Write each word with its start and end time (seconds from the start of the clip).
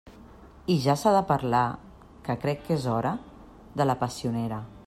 I 0.75 0.77
ja 0.85 0.95
s'ha 1.01 1.13
de 1.15 1.19
parlar 1.33 1.61
—que 1.83 2.39
crec 2.47 2.67
que 2.69 2.79
és 2.81 2.91
hora— 2.95 3.15
de 3.83 3.93
la 3.93 4.01
passionera. 4.05 4.65